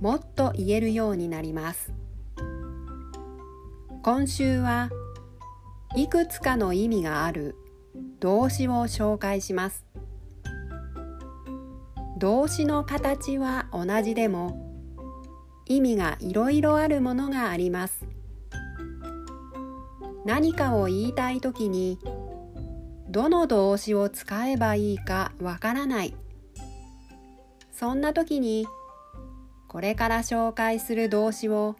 [0.00, 1.92] もっと言えるようになります。
[4.02, 4.88] 今週は
[5.94, 7.54] いくつかの意味がある
[8.18, 9.84] 動詞を紹介します。
[12.16, 14.90] 動詞の形は同じでも
[15.66, 18.06] 意味がいろいろあるものがあります。
[20.24, 21.98] 何かを言いたいときに
[23.10, 26.14] どの動詞を使えばいいかわからない。
[27.70, 28.66] そんな時に
[29.70, 31.76] これから紹介する動詞を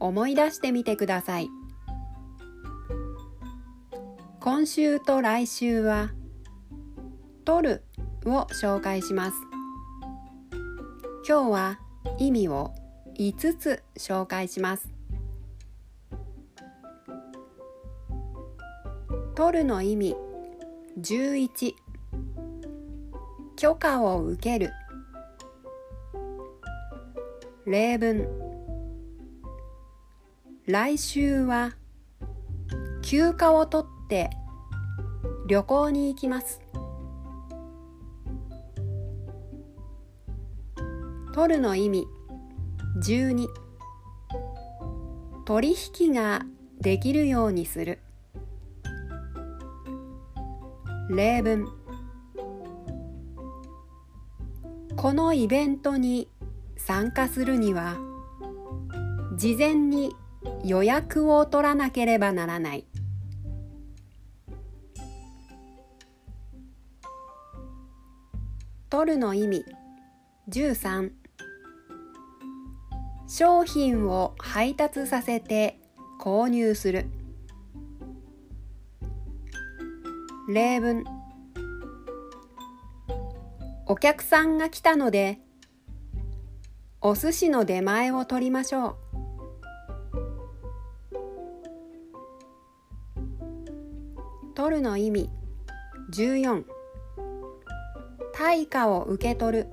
[0.00, 1.48] 思い出してみてください。
[4.40, 6.10] 今週と来週は
[7.46, 7.84] 「取る」
[8.26, 9.36] を紹介します。
[11.28, 11.78] 今日は
[12.18, 12.74] 意味を
[13.14, 14.90] 5つ紹介します。
[19.36, 20.16] 取るの意味
[20.98, 21.72] 11
[23.54, 24.72] 許可を受ける
[27.66, 28.28] 例文。
[30.66, 31.72] 来週は
[33.02, 34.30] 休暇を取って
[35.48, 36.60] 旅行に行きます。
[41.34, 42.06] 取るの意味
[43.02, 43.48] 12
[45.44, 46.46] 取引が
[46.80, 47.98] できるようにする。
[51.10, 51.66] 例文。
[54.94, 56.28] このイベントに
[56.76, 57.96] 参加するには
[59.36, 60.14] 事前に
[60.64, 62.86] 予約を取らなければならない。
[68.88, 69.64] 取るの意味
[70.48, 71.10] 13
[73.28, 75.80] 商品を配達させて
[76.20, 77.06] 購入する。
[80.48, 81.04] 例文。
[83.86, 85.40] お客さんが来たので
[87.08, 88.96] お寿司の出前を取りましょう。
[94.56, 95.30] 取るの意味
[96.12, 96.64] 14
[98.34, 99.68] 対価を受け取る。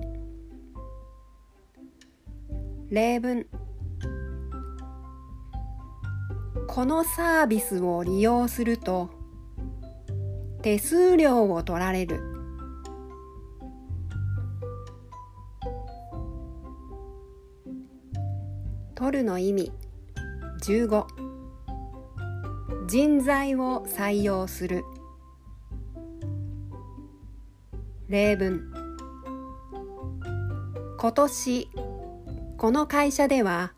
[2.90, 3.48] 例文。
[6.68, 9.10] このサービスを利用すると
[10.62, 12.33] 手数料を取られる。
[18.94, 19.72] 取るの意味。
[20.62, 21.06] 15
[22.86, 24.84] 人材を採用する。
[28.08, 28.72] 例文。
[30.98, 31.68] 今年
[32.56, 33.74] この会社では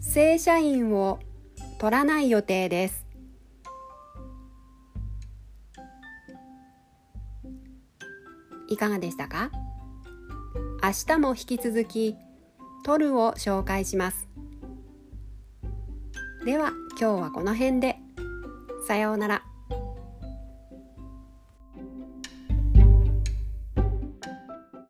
[0.00, 1.20] 正社員を
[1.78, 3.06] 取らない予定です。
[8.68, 9.50] いかがでしたか？
[10.82, 12.16] 明日も引き続き
[12.84, 14.28] 取るを紹介します
[16.44, 17.96] では今日はこの辺で
[18.86, 19.53] さようなら。